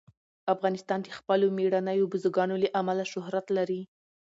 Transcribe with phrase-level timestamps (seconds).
[0.53, 3.81] افغانستان د خپلو مېړنیو بزګانو له امله شهرت لري.